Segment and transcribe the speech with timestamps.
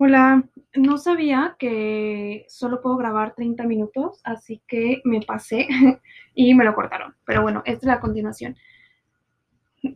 [0.00, 0.44] Hola,
[0.76, 5.66] no sabía que solo puedo grabar 30 minutos, así que me pasé
[6.36, 7.16] y me lo cortaron.
[7.24, 8.56] Pero bueno, esta es la continuación.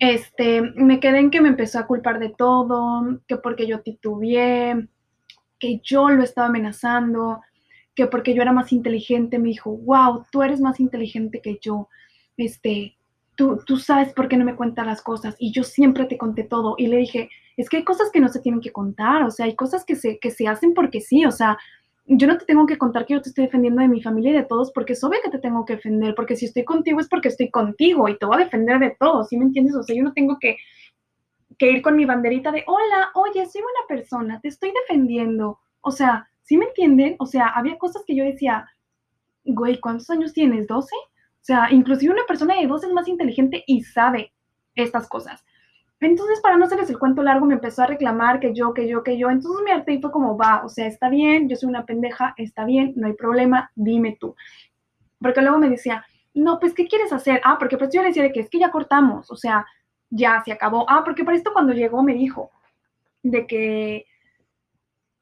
[0.01, 4.89] Este, me quedé en que me empezó a culpar de todo, que porque yo titubeé,
[5.61, 7.41] que yo lo estaba amenazando,
[7.95, 11.89] que porque yo era más inteligente, me dijo, wow, tú eres más inteligente que yo.
[12.37, 12.97] Este,
[13.37, 16.43] tú, tú sabes por qué no me cuentas las cosas y yo siempre te conté
[16.43, 16.75] todo.
[16.77, 19.47] Y le dije, es que hay cosas que no se tienen que contar, o sea,
[19.47, 21.59] hay cosas que se, que se hacen porque sí, o sea,
[22.07, 24.35] yo no te tengo que contar que yo te estoy defendiendo de mi familia y
[24.35, 27.09] de todos, porque es obvio que te tengo que defender, porque si estoy contigo es
[27.09, 29.77] porque estoy contigo y te voy a defender de todos, ¿sí me entiendes?
[29.77, 30.57] O sea, yo no tengo que,
[31.59, 35.61] que ir con mi banderita de, hola, oye, soy buena persona, te estoy defendiendo.
[35.81, 37.17] O sea, ¿sí me entienden?
[37.19, 38.69] O sea, había cosas que yo decía,
[39.45, 40.67] güey, ¿cuántos años tienes?
[40.67, 40.85] ¿12?
[40.85, 44.33] O sea, inclusive una persona de 12 es más inteligente y sabe
[44.75, 45.45] estas cosas.
[46.03, 49.05] Entonces, para no hacerles el cuento largo, me empezó a reclamar que yo, que yo,
[49.05, 49.31] que yo.
[49.31, 52.35] Entonces me harté y fue como, va, o sea, está bien, yo soy una pendeja,
[52.37, 54.35] está bien, no hay problema, dime tú.
[55.21, 57.41] Porque luego me decía, no, pues, ¿qué quieres hacer?
[57.45, 59.65] Ah, porque pues yo le decía de que es que ya cortamos, o sea,
[60.11, 60.87] ya se acabó.
[60.89, 62.51] Ah, porque para esto cuando llegó me dijo
[63.23, 64.07] de que,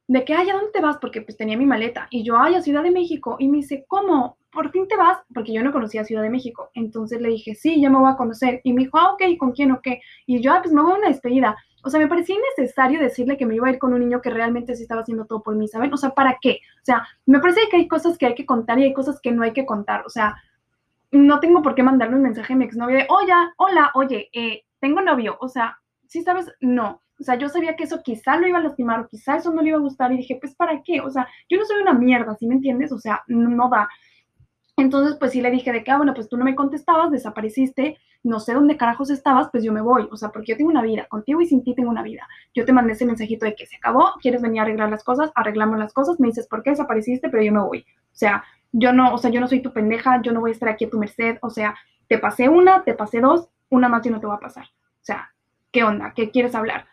[0.09, 0.97] de que, ay, ¿a dónde te vas?
[0.99, 2.09] Porque pues tenía mi maleta.
[2.11, 3.37] Y yo, ay, a Ciudad de México.
[3.39, 4.39] Y me dice, ¿cómo?
[4.53, 5.19] ¿Por fin te vas?
[5.33, 6.71] Porque yo no conocía Ciudad de México.
[6.75, 8.61] Entonces le dije, sí, ya me voy a conocer.
[8.65, 10.01] Y me dijo, ah, ok, ¿con quién o qué?
[10.27, 11.57] Y yo, ah, pues me voy a una despedida.
[11.83, 14.31] O sea, me parecía innecesario decirle que me iba a ir con un niño que
[14.31, 15.93] realmente sí estaba haciendo todo por mí, ¿saben?
[15.95, 16.61] O sea, ¿para qué?
[16.83, 19.33] O sea, me parece que hay cosas que hay que contar y hay cosas que
[19.33, 20.05] no hay que contar.
[20.05, 20.37] O sea,
[21.13, 24.65] no tengo por qué mandarle un mensaje a mi exnovio de, oye, hola, oye, eh,
[24.81, 25.37] tengo novio.
[25.41, 26.53] O sea, ¿sí sabes?
[26.61, 27.03] No.
[27.19, 29.61] O sea, yo sabía que eso quizá lo iba a lastimar o quizá eso no
[29.63, 31.01] le iba a gustar y dije, pues ¿para qué?
[31.01, 32.93] O sea, yo no soy una mierda, ¿sí me entiendes?
[32.93, 33.89] O sea, no, no da.
[34.81, 37.99] Entonces, pues sí le dije de que, ah, bueno, pues tú no me contestabas, desapareciste,
[38.23, 40.09] no sé dónde carajos estabas, pues yo me voy.
[40.11, 42.27] O sea, porque yo tengo una vida, contigo y sin ti tengo una vida.
[42.55, 45.31] Yo te mandé ese mensajito de que se acabó, quieres venir a arreglar las cosas,
[45.35, 47.81] arreglamos las cosas, me dices por qué desapareciste, pero yo me voy.
[47.81, 48.43] O sea,
[48.73, 50.87] yo no, o sea, yo no soy tu pendeja, yo no voy a estar aquí
[50.87, 51.37] a tu merced.
[51.43, 51.75] O sea,
[52.09, 54.65] te pasé una, te pasé dos, una más y no te va a pasar.
[54.65, 55.31] O sea,
[55.71, 56.13] ¿qué onda?
[56.15, 56.87] ¿Qué quieres hablar?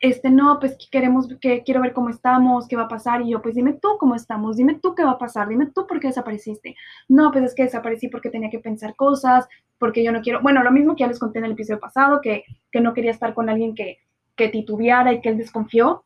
[0.00, 3.22] Este, no, pues queremos, que quiero ver cómo estamos, qué va a pasar.
[3.22, 5.86] Y yo, pues dime tú cómo estamos, dime tú qué va a pasar, dime tú
[5.86, 6.76] por qué desapareciste.
[7.08, 9.48] No, pues es que desaparecí porque tenía que pensar cosas,
[9.78, 12.20] porque yo no quiero, bueno, lo mismo que ya les conté en el episodio pasado,
[12.20, 13.98] que, que no quería estar con alguien que,
[14.36, 16.04] que titubeara y que él desconfió.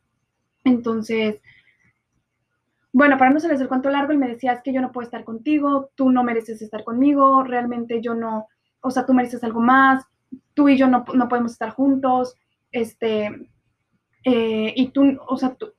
[0.65, 1.41] Entonces,
[2.93, 5.05] bueno, para no hacerles el cuento largo, él me decía, es que yo no puedo
[5.05, 8.49] estar contigo, tú no mereces estar conmigo, realmente yo no,
[8.81, 10.05] o sea, tú mereces algo más,
[10.55, 12.37] tú y yo no, no podemos estar juntos,
[12.71, 13.31] este,
[14.25, 15.73] eh, y tú, o sea, tú,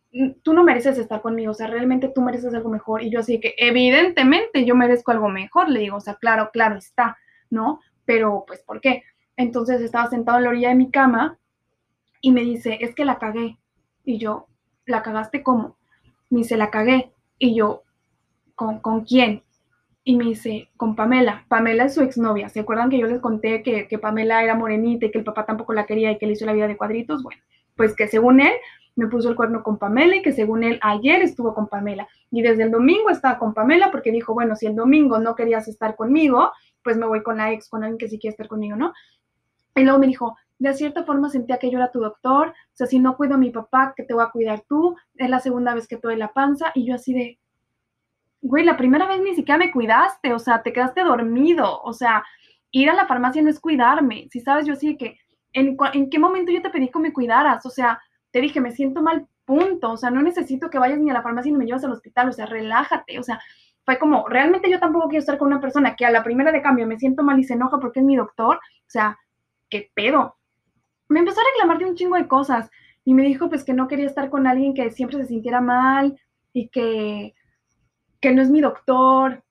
[0.43, 3.03] tú, no mereces estar conmigo, o sea, realmente tú mereces algo mejor.
[3.03, 6.77] Y yo así que, evidentemente yo merezco algo mejor, le digo, o sea, claro, claro
[6.77, 7.17] está,
[7.49, 7.79] ¿no?
[8.05, 9.03] Pero, pues, ¿por qué?
[9.37, 11.39] Entonces estaba sentado en la orilla de mi cama
[12.21, 13.57] y me dice, es que la cagué.
[14.03, 14.47] Y yo,
[14.85, 15.77] ¿la cagaste cómo?
[16.29, 17.13] Me dice, la cagué.
[17.39, 17.83] Y yo,
[18.55, 19.43] ¿con, ¿con quién?
[20.03, 21.45] Y me dice, con Pamela.
[21.47, 22.49] Pamela es su exnovia.
[22.49, 25.45] ¿Se acuerdan que yo les conté que, que Pamela era morenita y que el papá
[25.45, 27.23] tampoco la quería y que le hizo la vida de cuadritos?
[27.23, 27.41] Bueno,
[27.75, 28.53] pues que según él
[28.95, 32.07] me puso el cuerno con Pamela y que según él ayer estuvo con Pamela.
[32.31, 35.67] Y desde el domingo estaba con Pamela porque dijo, bueno, si el domingo no querías
[35.67, 36.51] estar conmigo,
[36.83, 38.93] pues me voy con la ex, con alguien que sí quiere estar conmigo, ¿no?
[39.75, 42.87] Y luego me dijo, de cierta forma sentía que yo era tu doctor, o sea,
[42.87, 45.73] si no cuido a mi papá, que te voy a cuidar tú, es la segunda
[45.73, 47.39] vez que doy la panza, y yo así de,
[48.41, 52.23] güey, la primera vez ni siquiera me cuidaste, o sea, te quedaste dormido, o sea,
[52.71, 55.17] ir a la farmacia no es cuidarme, si sabes, yo así de que
[55.53, 57.65] ¿En, qué momento yo te pedí que me cuidaras?
[57.65, 59.91] O sea, te dije, me siento mal, punto.
[59.91, 62.29] O sea, no necesito que vayas ni a la farmacia ni me llevas al hospital.
[62.29, 63.19] O sea, relájate.
[63.19, 63.39] O sea,
[63.85, 66.61] fue como, realmente yo tampoco quiero estar con una persona que a la primera de
[66.61, 68.55] cambio me siento mal y se enoja porque es mi doctor.
[68.57, 69.17] O sea,
[69.69, 70.37] ¿qué pedo?
[71.09, 72.69] Me empezó a reclamar de un chingo de cosas
[73.05, 76.19] y me dijo pues que no quería estar con alguien que siempre se sintiera mal
[76.53, 77.35] y que,
[78.21, 79.43] que no es mi doctor,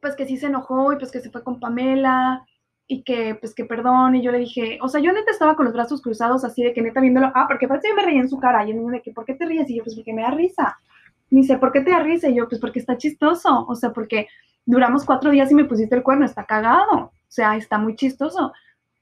[0.00, 2.44] pues que sí se enojó y pues que se fue con Pamela
[2.92, 5.64] y que, pues, que perdón, y yo le dije, o sea, yo neta estaba con
[5.64, 8.28] los brazos cruzados así de que neta viéndolo, ah, porque parece que me reía en
[8.28, 9.70] su cara, y yo me que, ¿por qué te ríes?
[9.70, 10.78] Y yo, pues, porque me da risa.
[11.30, 12.28] Me dice, ¿por qué te da risa?
[12.28, 14.28] Y yo, pues, porque está chistoso, o sea, porque
[14.66, 18.52] duramos cuatro días y me pusiste el cuerno, está cagado, o sea, está muy chistoso.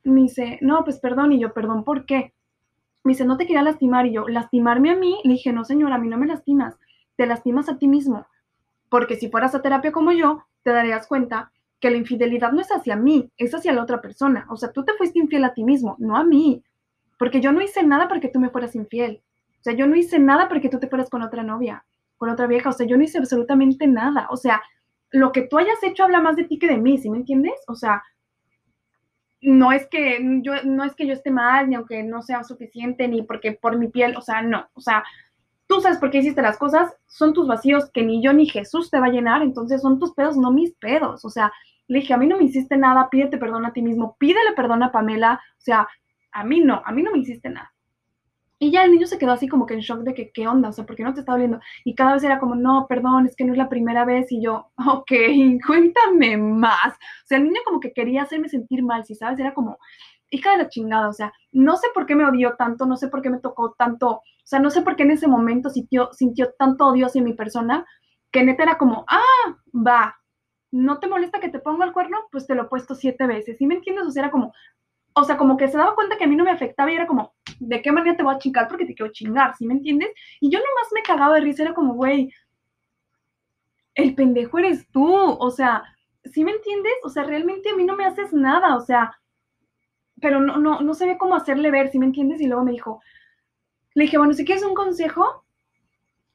[0.04, 2.32] Me dice, no, pues, perdón, y yo, perdón, ¿por qué?
[3.02, 5.18] Me dice, no te quería lastimar, y yo, ¿lastimarme a mí?
[5.24, 6.76] Le dije, no, señora, a mí no me lastimas,
[7.16, 8.24] te lastimas a ti mismo,
[8.88, 11.50] porque si fueras a terapia como yo, te darías cuenta
[11.80, 14.46] que la infidelidad no es hacia mí, es hacia la otra persona.
[14.50, 16.62] O sea, tú te fuiste infiel a ti mismo, no a mí.
[17.18, 19.22] Porque yo no hice nada para que tú me fueras infiel.
[19.60, 21.84] O sea, yo no hice nada para que tú te fueras con otra novia,
[22.16, 22.70] con otra vieja.
[22.70, 24.26] O sea, yo no hice absolutamente nada.
[24.30, 24.62] O sea,
[25.10, 27.54] lo que tú hayas hecho habla más de ti que de mí, ¿sí me entiendes?
[27.66, 28.02] O sea,
[29.42, 33.08] no es que yo, no es que yo esté mal, ni aunque no sea suficiente,
[33.08, 34.68] ni porque por mi piel, o sea, no.
[34.74, 35.02] O sea,
[35.70, 38.90] tú sabes por qué hiciste las cosas, son tus vacíos que ni yo ni Jesús
[38.90, 41.24] te va a llenar, entonces son tus pedos, no mis pedos.
[41.24, 41.52] O sea,
[41.86, 44.82] le dije, a mí no me hiciste nada, pídete perdón a ti mismo, pídele perdón
[44.82, 45.86] a Pamela, o sea,
[46.32, 47.72] a mí no, a mí no me hiciste nada.
[48.58, 50.70] Y ya el niño se quedó así como que en shock de que, ¿qué onda?
[50.70, 51.60] O sea, ¿por qué no te está doliendo?
[51.84, 54.30] Y cada vez era como, no, perdón, es que no es la primera vez.
[54.32, 55.12] Y yo, ok,
[55.66, 56.94] cuéntame más.
[56.94, 59.78] O sea, el niño como que quería hacerme sentir mal, si sabes, era como,
[60.30, 63.08] hija de la chingada, o sea, no sé por qué me odió tanto, no sé
[63.08, 66.10] por qué me tocó tanto, o sea, no sé por qué en ese momento sintió,
[66.12, 67.84] sintió tanto odio hacia mi persona,
[68.30, 70.16] que neta era como, ah, va,
[70.70, 72.18] ¿no te molesta que te ponga el cuerno?
[72.30, 74.06] Pues te lo he puesto siete veces, ¿sí me entiendes?
[74.06, 74.52] O sea, era como,
[75.14, 77.06] o sea, como que se daba cuenta que a mí no me afectaba y era
[77.06, 78.68] como, ¿de qué manera te voy a chingar?
[78.68, 80.10] Porque te quiero chingar, ¿sí me entiendes?
[80.40, 82.32] Y yo nomás me cagaba de risa, era como, güey,
[83.94, 85.82] el pendejo eres tú, o sea,
[86.24, 86.92] ¿sí me entiendes?
[87.04, 89.12] O sea, realmente a mí no me haces nada, o sea,
[90.20, 92.40] pero no, no, no sabía cómo hacerle ver, ¿sí me entiendes?
[92.40, 93.02] Y luego me dijo,
[93.94, 95.44] le dije, bueno, si quieres un consejo,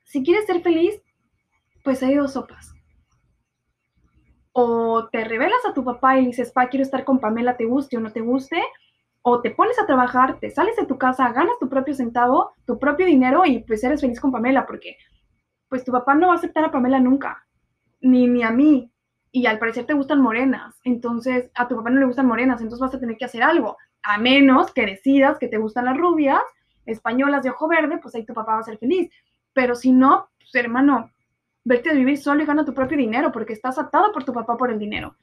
[0.04, 1.02] si quieres ser feliz,
[1.84, 2.76] pues hay dos sopas
[4.58, 7.98] o te revelas a tu papá y dices, pa, quiero estar con Pamela, te guste
[7.98, 8.64] o no te guste,
[9.22, 12.80] o te pones a trabajar, te sales de tu casa, ganas tu propio centavo, tu
[12.80, 14.96] propio dinero y pues eres feliz con Pamela, porque
[15.68, 17.46] pues tu papá no va a aceptar a Pamela nunca,
[18.00, 18.90] ni, ni a mí,
[19.36, 22.80] y al parecer te gustan morenas, entonces a tu papá no le gustan morenas, entonces
[22.80, 26.40] vas a tener que hacer algo, a menos que decidas que te gustan las rubias,
[26.86, 29.12] españolas de ojo verde, pues ahí tu papá va a ser feliz,
[29.52, 31.12] pero si no, pues hermano,
[31.66, 34.56] vete a vivir solo y gana tu propio dinero porque estás atado por tu papá
[34.56, 35.18] por el dinero.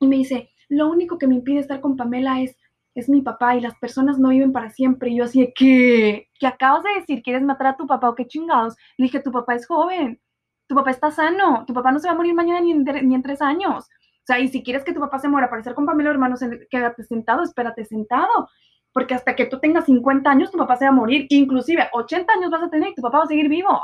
[0.00, 2.56] Y me dice, lo único que me impide estar con Pamela es,
[2.94, 5.10] es mi papá y las personas no viven para siempre.
[5.10, 6.30] Y yo así ¿qué?
[6.40, 7.22] ¿Qué acabas de decir?
[7.22, 8.76] ¿Quieres matar a tu papá o qué chingados?
[8.96, 10.18] Le dije, tu papá es joven,
[10.66, 13.14] tu papá está sano, tu papá no se va a morir mañana ni en, ni
[13.14, 13.84] en tres años.
[13.84, 16.40] O sea, y si quieres que tu papá se muera para estar con Pamela, hermanos,
[16.68, 18.48] quédate sentado, espérate sentado.
[18.92, 21.26] Porque hasta que tú tengas 50 años, tu papá se va a morir.
[21.28, 23.80] Inclusive 80 años vas a tener y tu papá va a seguir vivo.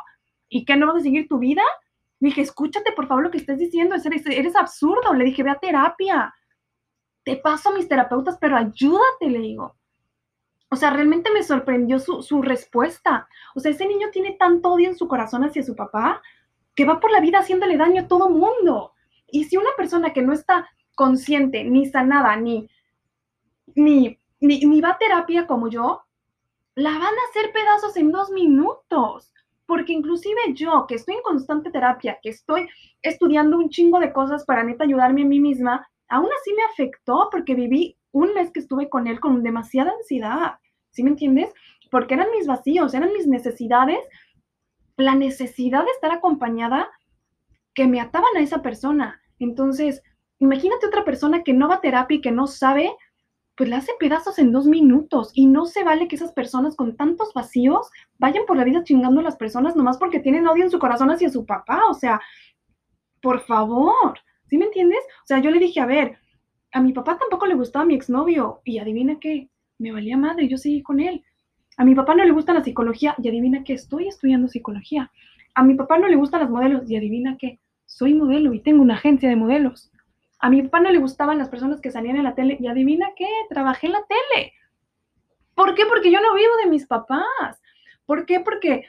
[0.48, 1.62] ¿Y qué no vas a seguir tu vida?
[2.18, 5.14] Le dije, escúchate por favor lo que estás diciendo, eres, eres absurdo.
[5.14, 6.34] Le dije, ve a terapia.
[7.24, 9.76] Te paso a mis terapeutas, pero ayúdate, le digo.
[10.70, 13.28] O sea, realmente me sorprendió su, su, respuesta.
[13.54, 16.20] O sea, ese niño tiene tanto odio en su corazón hacia su papá
[16.74, 18.92] que va por la vida haciéndole daño a todo mundo.
[19.30, 22.68] Y si una persona que no está consciente, ni sanada, ni,
[23.74, 26.02] ni, ni, va a terapia como yo,
[26.74, 29.32] la van a hacer pedazos en dos minutos
[29.72, 32.68] porque inclusive yo, que estoy en constante terapia, que estoy
[33.00, 37.28] estudiando un chingo de cosas para neta ayudarme a mí misma, aún así me afectó
[37.30, 40.56] porque viví un mes que estuve con él con demasiada ansiedad,
[40.90, 41.54] ¿sí me entiendes?
[41.90, 44.00] Porque eran mis vacíos, eran mis necesidades,
[44.96, 46.90] la necesidad de estar acompañada
[47.74, 49.20] que me ataban a esa persona.
[49.38, 50.02] Entonces,
[50.38, 52.92] imagínate otra persona que no va a terapia y que no sabe
[53.56, 56.96] pues le hace pedazos en dos minutos y no se vale que esas personas con
[56.96, 60.70] tantos vacíos vayan por la vida chingando a las personas nomás porque tienen odio en
[60.70, 62.20] su corazón hacia su papá, o sea,
[63.20, 64.18] por favor,
[64.48, 65.00] ¿sí me entiendes?
[65.22, 66.18] O sea, yo le dije, a ver,
[66.72, 70.56] a mi papá tampoco le gustaba mi exnovio y adivina qué, me valía madre, yo
[70.56, 71.22] seguí con él.
[71.76, 75.10] A mi papá no le gusta la psicología y adivina qué, estoy estudiando psicología.
[75.54, 78.82] A mi papá no le gustan las modelos y adivina qué, soy modelo y tengo
[78.82, 79.90] una agencia de modelos.
[80.38, 83.10] A mi papá no le gustaban las personas que salían en la tele y adivina
[83.16, 84.52] qué, trabajé en la tele.
[85.54, 85.84] ¿Por qué?
[85.86, 87.60] Porque yo no vivo de mis papás.
[88.06, 88.40] ¿Por qué?
[88.40, 88.84] Porque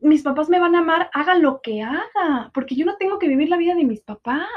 [0.00, 3.28] mis papás me van a amar, haga lo que haga, porque yo no tengo que
[3.28, 4.48] vivir la vida de mis papás,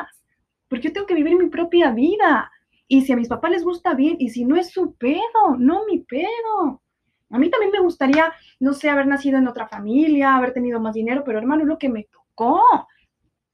[0.68, 2.52] porque yo tengo que vivir mi propia vida.
[2.88, 5.86] Y si a mis papás les gusta bien, y si no es su pedo, no
[5.86, 6.82] mi pedo.
[7.29, 10.93] A mí también me gustaría, no sé, haber nacido en otra familia, haber tenido más
[10.93, 12.62] dinero, pero hermano, lo que me tocó.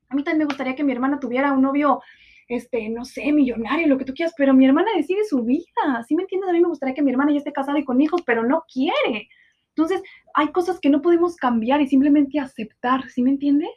[0.09, 2.01] A mí también me gustaría que mi hermana tuviera un novio
[2.47, 6.15] este, no sé, millonario, lo que tú quieras, pero mi hermana decide su vida, ¿sí
[6.15, 6.49] me entiendes?
[6.49, 8.63] A mí me gustaría que mi hermana ya esté casada y con hijos, pero no
[8.71, 9.29] quiere.
[9.69, 10.03] Entonces,
[10.35, 13.71] hay cosas que no podemos cambiar y simplemente aceptar, ¿sí me entiendes?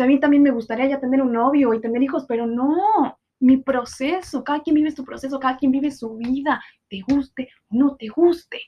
[0.00, 3.56] a mí también me gustaría ya tener un novio y tener hijos, pero no, mi
[3.56, 7.96] proceso, cada quien vive su proceso, cada quien vive su vida, te guste o no
[7.96, 8.60] te guste.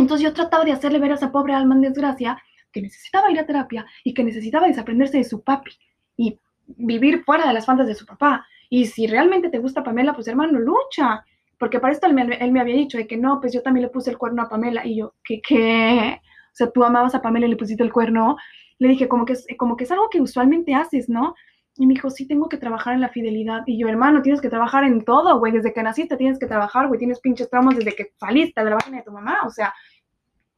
[0.00, 2.42] Entonces yo trataba de hacerle ver a esa pobre alma en desgracia
[2.72, 5.72] que necesitaba ir a terapia y que necesitaba desaprenderse de su papi.
[6.16, 8.46] Y vivir fuera de las faldas de su papá.
[8.68, 11.24] Y si realmente te gusta Pamela, pues hermano, lucha.
[11.58, 14.10] Porque para esto él me, había dicho de que no, pues yo también le puse
[14.10, 14.86] el cuerno a Pamela.
[14.86, 15.40] Y yo, ¿qué?
[15.46, 16.20] qué?
[16.52, 18.36] O sea, tú amabas a Pamela y le pusiste el cuerno.
[18.78, 21.34] Le dije, como que, es, como que es algo que usualmente haces, ¿no?
[21.76, 23.62] Y me dijo, sí, tengo que trabajar en la fidelidad.
[23.66, 25.52] Y yo, hermano, tienes que trabajar en todo, güey.
[25.52, 26.98] Desde que naciste tienes que trabajar, güey.
[26.98, 29.38] Tienes pinches traumas desde que saliste de la vagina de tu mamá.
[29.46, 29.74] O sea,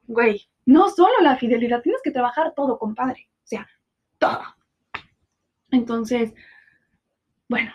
[0.07, 3.29] güey, no solo la fidelidad, tienes que trabajar todo, compadre.
[3.39, 3.69] O sea,
[4.19, 4.43] todo.
[5.71, 6.35] Entonces,
[7.49, 7.73] bueno,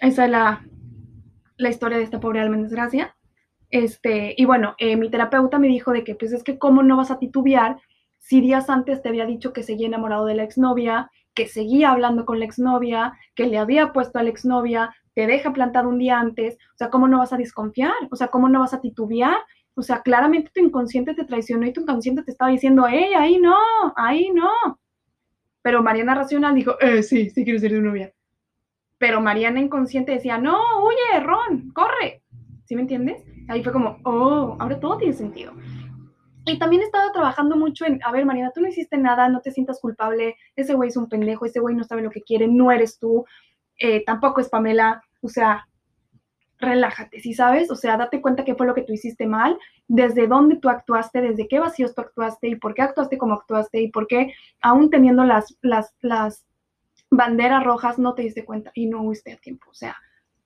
[0.00, 3.16] esa es la, historia de esta pobre alma en desgracia.
[3.70, 6.96] Este, y bueno, eh, mi terapeuta me dijo de que, pues es que cómo no
[6.96, 7.78] vas a titubear
[8.18, 12.24] si días antes te había dicho que seguía enamorado de la exnovia, que seguía hablando
[12.24, 16.18] con la exnovia, que le había puesto a la exnovia, te deja plantado un día
[16.18, 17.94] antes, o sea, ¿cómo no vas a desconfiar?
[18.10, 19.36] O sea, ¿cómo no vas a titubear?
[19.76, 23.38] O sea, claramente tu inconsciente te traicionó y tu inconsciente te estaba diciendo, hey, ahí
[23.38, 23.56] no,
[23.94, 24.50] ahí no.
[25.62, 28.12] Pero Mariana racional dijo, eh, sí, sí quiero ser tu novia.
[28.98, 32.22] Pero Mariana inconsciente decía, no, huye, Ron, corre.
[32.64, 33.22] ¿Sí me entiendes?
[33.48, 35.52] Ahí fue como, oh, ahora todo tiene sentido.
[36.46, 39.50] Y también he trabajando mucho en, a ver, Mariana, tú no hiciste nada, no te
[39.50, 42.70] sientas culpable, ese güey es un pendejo, ese güey no sabe lo que quiere, no
[42.70, 43.24] eres tú,
[43.78, 45.66] eh, tampoco es Pamela, o sea,
[46.58, 47.70] relájate, ¿sí sabes?
[47.70, 49.58] O sea, date cuenta qué fue lo que tú hiciste mal,
[49.88, 53.80] desde dónde tú actuaste, desde qué vacíos tú actuaste y por qué actuaste como actuaste
[53.80, 56.46] y por qué, aún teniendo las, las, las
[57.10, 59.70] banderas rojas, no te diste cuenta y no huiste a tiempo.
[59.70, 59.96] O sea,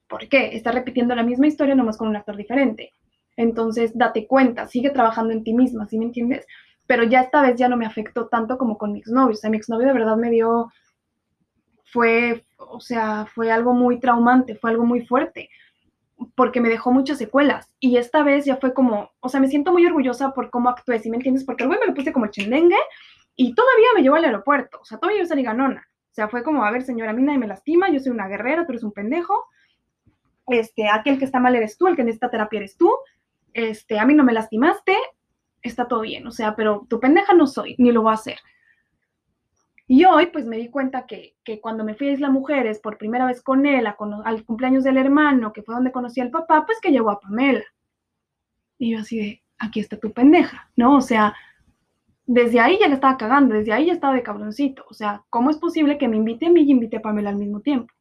[0.08, 0.56] ¿por qué?
[0.56, 2.92] Estás repitiendo la misma historia nomás con un actor diferente.
[3.36, 6.46] Entonces, date cuenta, sigue trabajando en ti misma, ¿sí me entiendes?
[6.86, 9.32] Pero ya esta vez ya no me afectó tanto como con mi exnovio.
[9.32, 10.70] O sea, mi exnovio de verdad me dio,
[11.84, 15.48] fue, o sea, fue algo muy traumante, fue algo muy fuerte,
[16.34, 17.72] porque me dejó muchas secuelas.
[17.80, 20.98] Y esta vez ya fue como, o sea, me siento muy orgullosa por cómo actué,
[20.98, 21.44] ¿sí me entiendes?
[21.44, 22.78] Porque el me lo puse como chendengue
[23.36, 24.78] y todavía me llevó al aeropuerto.
[24.80, 25.86] O sea, todavía yo salí ganona.
[26.10, 28.28] O sea, fue como, a ver, señora, a mí nadie me lastima, yo soy una
[28.28, 29.46] guerrera, tú eres un pendejo.
[30.48, 32.92] Este, aquel que está mal eres tú, el que necesita terapia eres tú
[33.54, 34.96] este, a mí no me lastimaste,
[35.62, 38.38] está todo bien, o sea, pero tu pendeja no soy, ni lo voy a hacer.
[39.92, 43.26] Y hoy, pues me di cuenta que, cuando me fui a Isla Mujeres por primera
[43.26, 46.92] vez con él, al cumpleaños del hermano, que fue donde conocí al papá, pues que
[46.92, 47.64] llegó a Pamela.
[48.78, 50.96] Y yo así de, aquí está tu pendeja, ¿no?
[50.96, 51.34] O sea,
[52.24, 54.84] desde ahí ya le estaba cagando, desde ahí ya estaba de cabroncito.
[54.88, 57.36] O sea, ¿cómo es posible que me invite a mí y invite a Pamela al
[57.36, 57.92] mismo tiempo?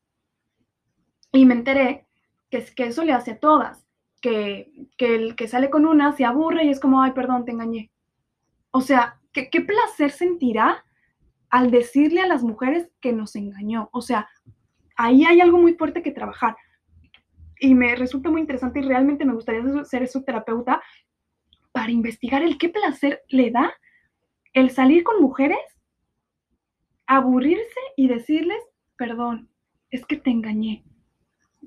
[1.31, 2.05] Y me enteré
[2.51, 3.83] que, que eso le hace a todas
[4.21, 7.89] que, el que sale con una se aburre y es como, ay, perdón, te engañé.
[8.69, 10.85] O sea, ¿qué, qué placer sentirá
[11.49, 13.89] al decirle a las mujeres que nos engañó.
[13.91, 14.29] O sea,
[14.95, 16.55] ahí hay algo muy fuerte que trabajar.
[17.59, 20.81] Y me resulta muy interesante y realmente me gustaría ser su terapeuta
[21.71, 23.73] para investigar el qué placer le da
[24.53, 25.59] el salir con mujeres,
[27.05, 28.61] aburrirse y decirles,
[28.97, 29.49] perdón,
[29.89, 30.83] es que te engañé.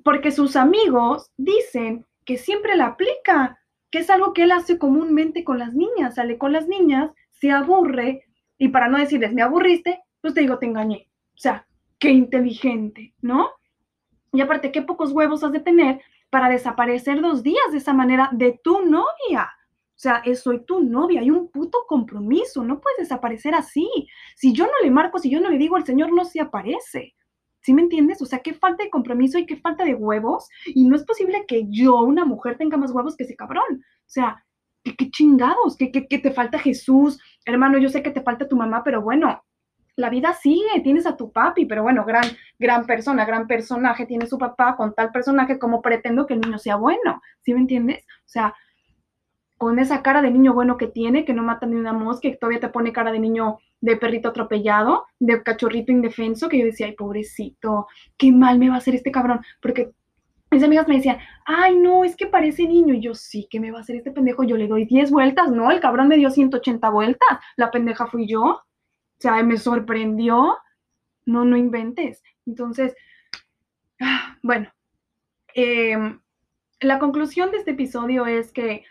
[0.03, 3.59] Porque sus amigos dicen que siempre la aplica,
[3.91, 7.51] que es algo que él hace comúnmente con las niñas, sale con las niñas, se
[7.51, 8.25] aburre
[8.63, 11.09] y para no decirles, me aburriste, pues te digo, te engañé.
[11.35, 11.67] O sea,
[11.99, 13.49] qué inteligente, ¿no?
[14.31, 18.29] Y aparte, qué pocos huevos has de tener para desaparecer dos días de esa manera
[18.31, 19.51] de tu novia.
[19.89, 23.89] O sea, soy tu novia, hay un puto compromiso, no puedes desaparecer así.
[24.37, 27.15] Si yo no le marco, si yo no le digo, el Señor no se aparece.
[27.59, 28.21] ¿Sí me entiendes?
[28.21, 30.47] O sea, qué falta de compromiso y qué falta de huevos.
[30.67, 33.81] Y no es posible que yo, una mujer, tenga más huevos que ese cabrón.
[33.81, 34.45] O sea,
[34.83, 37.19] qué, chingados, ¿Qué, qué, te falta Jesús.
[37.45, 39.43] Hermano, yo sé que te falta tu mamá, pero bueno,
[39.95, 42.25] la vida sigue, tienes a tu papi, pero bueno, gran,
[42.59, 46.57] gran persona, gran personaje, tiene su papá con tal personaje, como pretendo que el niño
[46.57, 47.21] sea bueno?
[47.41, 48.03] ¿Sí me entiendes?
[48.03, 48.55] O sea,
[49.57, 52.37] con esa cara de niño bueno que tiene, que no mata ni una mosca, que
[52.37, 56.87] todavía te pone cara de niño de perrito atropellado, de cachorrito indefenso, que yo decía,
[56.87, 57.87] ay, pobrecito,
[58.17, 59.91] qué mal me va a hacer este cabrón, porque
[60.53, 63.71] mis amigas me decían, ay, no, es que parece niño, y yo, sí, que me
[63.71, 64.43] va a hacer este pendejo?
[64.43, 68.27] Yo le doy 10 vueltas, no, el cabrón me dio 180 vueltas, la pendeja fui
[68.27, 68.61] yo, o
[69.19, 70.57] sea, me sorprendió,
[71.25, 72.21] no, no inventes.
[72.45, 72.95] Entonces,
[74.01, 74.71] ah, bueno,
[75.55, 76.19] em,
[76.81, 78.83] la conclusión de este episodio es que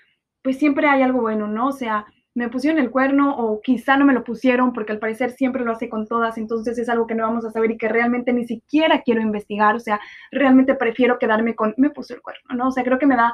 [0.42, 1.68] pues siempre hay algo bueno, ¿no?
[1.68, 5.32] O sea, me pusieron el cuerno o quizá no me lo pusieron porque al parecer
[5.32, 7.88] siempre lo hace con todas, entonces es algo que no vamos a saber y que
[7.88, 12.54] realmente ni siquiera quiero investigar, o sea, realmente prefiero quedarme con, me puso el cuerno,
[12.54, 12.68] ¿no?
[12.68, 13.32] O sea, creo que me da,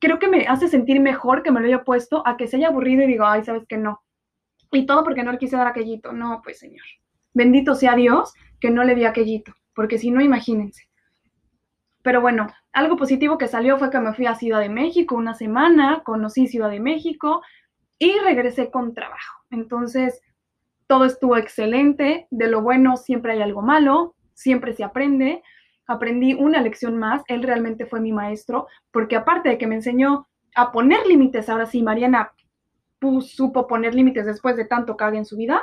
[0.00, 2.68] creo que me hace sentir mejor que me lo haya puesto a que se haya
[2.68, 4.02] aburrido y digo, ay, sabes que no.
[4.72, 6.84] Y todo porque no le quise dar aquellito, no, pues señor.
[7.32, 10.88] Bendito sea Dios que no le di aquellito, porque si no, imagínense.
[12.02, 15.34] Pero bueno, algo positivo que salió fue que me fui a Ciudad de México una
[15.34, 17.40] semana, conocí Ciudad de México
[17.98, 19.44] y regresé con trabajo.
[19.50, 20.20] Entonces,
[20.86, 22.26] todo estuvo excelente.
[22.30, 25.42] De lo bueno siempre hay algo malo, siempre se aprende.
[25.86, 27.22] Aprendí una lección más.
[27.28, 31.66] Él realmente fue mi maestro, porque aparte de que me enseñó a poner límites, ahora
[31.66, 32.32] sí, Mariana
[33.20, 35.62] supo poner límites después de tanto cague en su vida,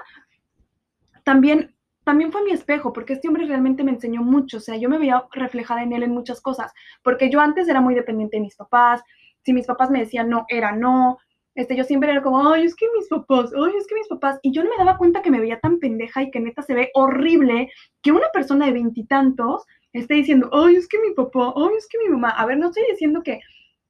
[1.24, 4.90] también también fue mi espejo, porque este hombre realmente me enseñó mucho, o sea, yo
[4.90, 6.74] me veía reflejada en él en muchas cosas,
[7.04, 9.04] porque yo antes era muy dependiente de mis papás,
[9.44, 11.20] si mis papás me decían no, era no,
[11.56, 14.40] este, yo siempre era como, ay, es que mis papás, ay, es que mis papás,
[14.42, 16.74] y yo no me daba cuenta que me veía tan pendeja y que neta se
[16.74, 17.70] ve horrible
[18.02, 21.98] que una persona de veintitantos esté diciendo, ay, es que mi papá, ay, es que
[21.98, 23.40] mi mamá, a ver, no estoy diciendo que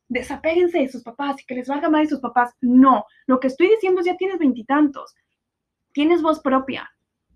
[0.10, 3.48] desapéguense de sus papás y que les valga más de sus papás, no, lo que
[3.48, 5.16] estoy diciendo es ya tienes veintitantos,
[5.94, 6.90] tienes voz propia.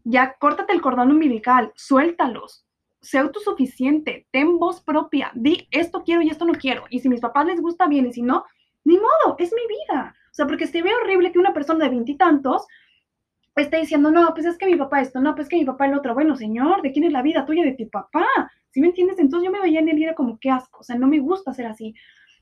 [0.03, 2.65] Ya córtate el cordón umbilical, suéltalos.
[3.01, 5.32] Sé autosuficiente, ten voz propia.
[5.36, 6.86] Di esto quiero y esto no quiero.
[6.89, 8.46] Y si mis papás les gusta bien y si no,
[8.86, 10.15] ni modo, es mi vida.
[10.32, 12.65] O sea, porque se ve horrible que una persona de veintitantos
[13.56, 15.86] esté diciendo, no, pues es que mi papá esto, no, pues es que mi papá
[15.86, 16.13] el otro.
[16.13, 17.63] Bueno, señor, ¿de quién es la vida tuya?
[17.63, 18.27] De tu papá.
[18.72, 19.18] ¿Sí me entiendes?
[19.20, 20.80] Entonces yo me veía en el era como, qué asco.
[20.82, 21.94] O sea, no me gusta ser así.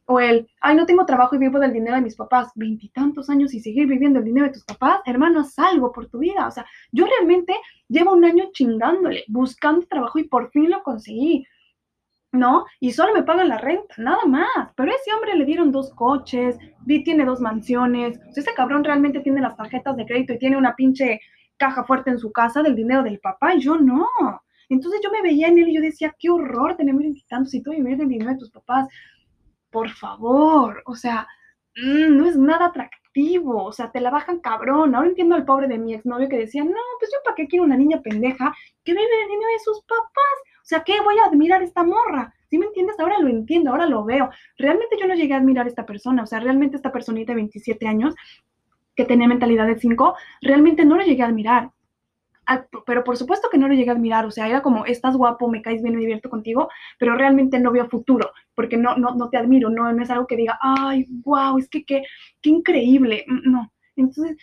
[0.06, 2.52] O el, ay, no tengo trabajo y vivo del dinero de mis papás.
[2.56, 5.02] Veintitantos años y seguir viviendo el dinero de tus papás.
[5.06, 6.48] Hermano, haz algo por tu vida.
[6.48, 7.56] O sea, yo realmente
[7.88, 11.46] llevo un año chingándole, buscando trabajo y por fin lo conseguí.
[12.34, 12.66] ¿No?
[12.80, 14.74] Y solo me pagan la renta, nada más.
[14.76, 18.20] Pero ese hombre le dieron dos coches, tiene dos mansiones.
[18.36, 21.22] Ese cabrón realmente tiene las tarjetas de crédito y tiene una pinche
[21.58, 24.08] caja fuerte en su casa del dinero del papá y yo no.
[24.68, 26.96] Entonces yo me veía en él y yo decía, qué horror tener
[27.30, 28.88] tantos y todo vivir del dinero de tus papás.
[29.70, 31.28] Por favor, o sea,
[31.76, 34.96] mm, no es nada atractivo, o sea, te la bajan cabrón.
[34.96, 37.66] Ahora entiendo al pobre de mi exnovio que decía, no, pues yo para qué quiero
[37.66, 40.53] una niña pendeja que vive del dinero de sus papás.
[40.64, 42.34] O sea, ¿qué voy a admirar esta morra?
[42.50, 42.98] ¿Sí me entiendes?
[42.98, 44.30] Ahora lo entiendo, ahora lo veo.
[44.58, 47.38] Realmente yo no llegué a admirar a esta persona, o sea, realmente esta personita de
[47.38, 48.16] 27 años
[48.96, 51.72] que tenía mentalidad de 5, realmente no lo llegué a admirar.
[52.86, 55.50] Pero por supuesto que no lo llegué a admirar, o sea, era como, estás guapo,
[55.50, 59.30] me caes bien, me divierto contigo, pero realmente no veo futuro, porque no, no, no
[59.30, 62.04] te admiro, no, no es algo que diga, ay, wow, es que qué,
[62.42, 63.72] qué increíble, mm, no.
[63.96, 64.38] Entonces,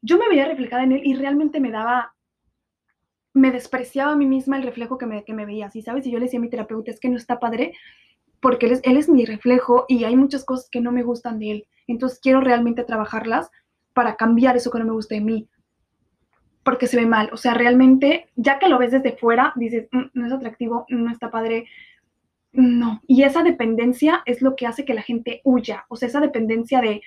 [0.00, 2.13] yo me veía reflejada en él y realmente me daba
[3.34, 6.06] me despreciaba a mí misma el reflejo que me, que me veía, ¿sí sabes?
[6.06, 7.74] Y yo le decía a mi terapeuta, es que no está padre
[8.40, 11.38] porque él es, él es mi reflejo y hay muchas cosas que no me gustan
[11.38, 11.66] de él.
[11.86, 13.50] Entonces quiero realmente trabajarlas
[13.92, 15.48] para cambiar eso que no me gusta de mí,
[16.62, 17.30] porque se ve mal.
[17.32, 21.10] O sea, realmente, ya que lo ves desde fuera, dices, mm, no es atractivo, no
[21.10, 21.66] está padre.
[22.52, 23.00] No.
[23.06, 25.86] Y esa dependencia es lo que hace que la gente huya.
[25.88, 27.00] O sea, esa dependencia de,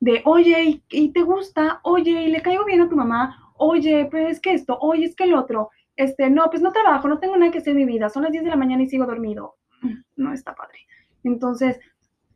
[0.00, 1.80] de oye, ¿y, y te gusta?
[1.84, 3.39] Oye, ¿y le caigo bien a tu mamá?
[3.60, 7.08] Oye, pues es que esto, oye, es que el otro, este, no, pues no trabajo,
[7.08, 8.88] no tengo nada que hacer en mi vida, son las 10 de la mañana y
[8.88, 9.56] sigo dormido.
[10.16, 10.78] No está padre.
[11.24, 11.78] Entonces,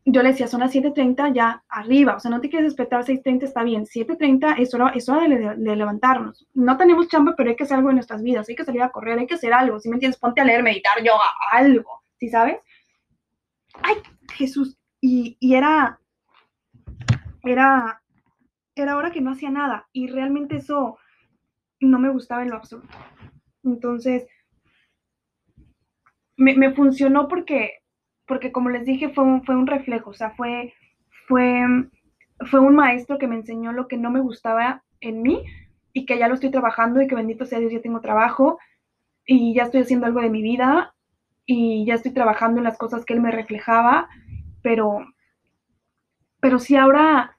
[0.04, 3.44] yo le decía, son las 7.30 ya arriba, o sea, no te quieres despertar 6.30,
[3.44, 6.46] está bien, 7.30 es hora, es hora de, levantarnos.
[6.52, 8.90] No tenemos chamba, pero hay que hacer algo en nuestras vidas, hay que salir a
[8.90, 12.28] correr, hay que hacer algo, si me entiendes, ponte a leer, meditar, yoga, algo, ¿sí
[12.28, 12.58] sabes?
[13.82, 13.96] Ay,
[14.34, 15.98] Jesús, y, y era,
[17.42, 18.02] era,
[18.74, 20.98] era hora que no hacía nada, y realmente eso
[21.84, 22.88] no me gustaba en lo absoluto.
[23.62, 24.26] Entonces,
[26.36, 27.78] me, funcionó porque,
[28.26, 30.74] porque, como les dije, fue un, fue un reflejo, o sea, fue,
[31.28, 31.64] fue,
[32.50, 35.44] fue un maestro que me enseñó lo que no me gustaba en mí
[35.92, 38.58] y que ya lo estoy trabajando y que bendito sea Dios, ya tengo trabajo
[39.26, 40.94] y ya estoy haciendo algo de mi vida
[41.46, 44.08] y ya estoy trabajando en las cosas que él me reflejaba,
[44.62, 45.06] pero,
[46.40, 47.33] pero si ahora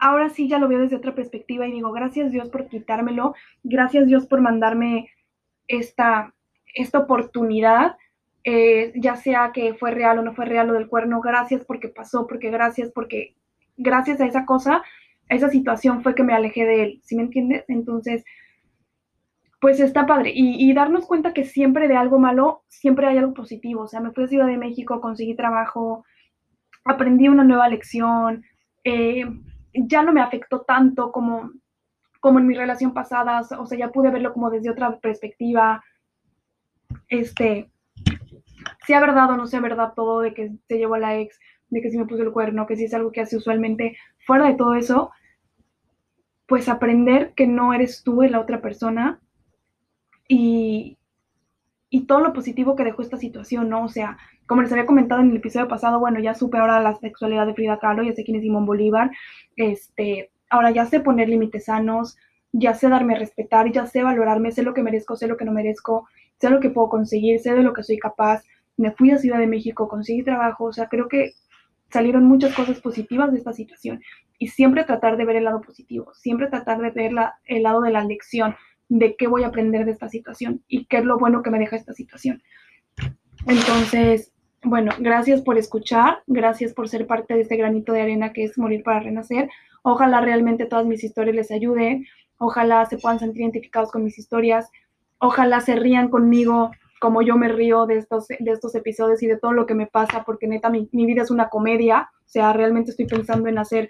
[0.00, 4.06] ahora sí ya lo veo desde otra perspectiva y digo, gracias Dios por quitármelo, gracias
[4.06, 5.10] Dios por mandarme
[5.68, 6.34] esta,
[6.74, 7.96] esta oportunidad,
[8.42, 11.88] eh, ya sea que fue real o no fue real lo del cuerno, gracias porque
[11.88, 13.36] pasó, porque gracias, porque
[13.76, 14.82] gracias a esa cosa,
[15.28, 17.64] a esa situación fue que me alejé de él, ¿sí me entiendes?
[17.68, 18.24] Entonces,
[19.60, 20.32] pues está padre.
[20.34, 23.82] Y, darnos cuenta que siempre de algo malo, siempre hay algo positivo.
[23.82, 26.04] O sea, me fui a Ciudad de México, conseguí trabajo,
[26.82, 28.42] aprendí una nueva lección,
[28.84, 29.26] eh,
[29.74, 31.52] ya no me afectó tanto como,
[32.20, 35.82] como en mi relación pasada, o sea, ya pude verlo como desde otra perspectiva.
[37.08, 37.70] Este,
[38.86, 41.80] sea verdad o no sea verdad todo de que se llevó a la ex, de
[41.80, 44.54] que si me puso el cuerno, que si es algo que hace usualmente, fuera de
[44.54, 45.12] todo eso,
[46.46, 49.20] pues aprender que no eres tú la otra persona
[50.28, 50.98] y,
[51.90, 53.84] y todo lo positivo que dejó esta situación, ¿no?
[53.84, 56.94] O sea, como les había comentado en el episodio pasado, bueno, ya supe ahora la
[56.94, 59.10] sexualidad de Frida Kahlo, ya sé quién es Simón Bolívar,
[59.56, 62.16] este, ahora ya sé poner límites sanos,
[62.52, 65.44] ya sé darme a respetar, ya sé valorarme, sé lo que merezco, sé lo que
[65.44, 68.42] no merezco, sé lo que puedo conseguir, sé de lo que soy capaz.
[68.76, 71.32] Me fui a Ciudad de México, conseguí trabajo, o sea, creo que
[71.90, 74.00] salieron muchas cosas positivas de esta situación
[74.38, 77.12] y siempre tratar de ver el lado positivo, siempre tratar de ver
[77.44, 78.54] el lado de la lección,
[78.90, 81.58] de qué voy a aprender de esta situación y qué es lo bueno que me
[81.58, 82.42] deja esta situación.
[83.46, 88.44] Entonces, bueno, gracias por escuchar, gracias por ser parte de este granito de arena que
[88.44, 89.48] es morir para renacer.
[89.82, 92.04] Ojalá realmente todas mis historias les ayuden,
[92.36, 94.70] ojalá se puedan sentir identificados con mis historias,
[95.18, 99.38] ojalá se rían conmigo como yo me río de estos, de estos episodios y de
[99.38, 102.90] todo lo que me pasa, porque neta mi, vida es una comedia, o sea, realmente
[102.90, 103.88] estoy pensando en hacer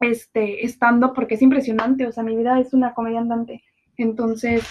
[0.00, 3.62] este estando porque es impresionante, o sea, mi vida es una comedia andante.
[3.96, 4.64] Entonces,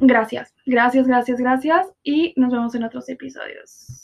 [0.00, 4.01] gracias, gracias, gracias, gracias y nos vemos en otros episodios.